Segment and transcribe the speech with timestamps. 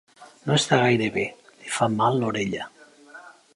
[0.45, 1.27] No està gaire bé:
[1.59, 2.67] li fa mal l'orella.